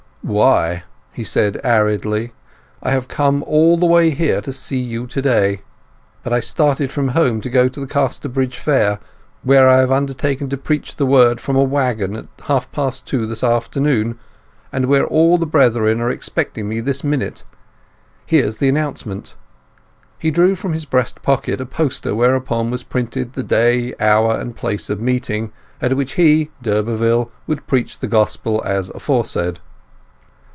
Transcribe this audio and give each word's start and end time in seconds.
"Why," 0.23 0.83
he 1.11 1.23
said 1.23 1.59
aridly; 1.63 2.31
"I 2.83 2.91
have 2.91 3.07
come 3.07 3.41
all 3.41 3.75
the 3.75 3.87
way 3.87 4.11
here 4.11 4.39
to 4.41 4.53
see 4.53 4.77
you 4.77 5.07
to 5.07 5.19
day! 5.19 5.61
But 6.23 6.31
I 6.31 6.39
started 6.39 6.91
from 6.91 7.09
home 7.09 7.41
to 7.41 7.49
go 7.49 7.67
to 7.67 7.87
Casterbridge 7.87 8.59
Fair, 8.59 8.99
where 9.41 9.67
I 9.67 9.77
have 9.79 9.91
undertaken 9.91 10.47
to 10.49 10.57
preach 10.57 10.95
the 10.97 11.07
Word 11.07 11.41
from 11.41 11.55
a 11.55 11.63
waggon 11.63 12.15
at 12.15 12.27
half 12.43 12.71
past 12.71 13.07
two 13.07 13.25
this 13.25 13.43
afternoon, 13.43 14.19
and 14.71 14.85
where 14.85 15.07
all 15.07 15.39
the 15.39 15.47
brethren 15.47 15.99
are 15.99 16.11
expecting 16.11 16.69
me 16.69 16.81
this 16.81 17.03
minute. 17.03 17.43
Here's 18.23 18.57
the 18.57 18.69
announcement." 18.69 19.33
He 20.19 20.29
drew 20.29 20.53
from 20.53 20.73
his 20.73 20.85
breast 20.85 21.23
pocket 21.23 21.59
a 21.59 21.65
poster 21.65 22.13
whereon 22.13 22.69
was 22.69 22.83
printed 22.83 23.33
the 23.33 23.41
day, 23.43 23.95
hour, 23.99 24.37
and 24.39 24.55
place 24.55 24.87
of 24.87 25.01
meeting, 25.01 25.51
at 25.81 25.97
which 25.97 26.13
he, 26.13 26.51
d'Urberville, 26.61 27.31
would 27.47 27.65
preach 27.65 27.97
the 27.97 28.07
Gospel 28.07 28.61
as 28.63 28.89
aforesaid. 28.91 29.59